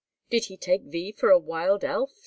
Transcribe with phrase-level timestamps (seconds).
[0.31, 2.09] "Did he take thee for a wild elf?"